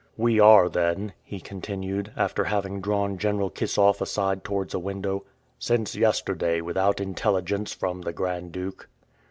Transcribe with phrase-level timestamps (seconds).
[0.17, 5.25] "We are, then," he continued, after having drawn General Kissoff aside towards a window,
[5.59, 8.89] "since yesterday without intelligence from the Grand Duke?"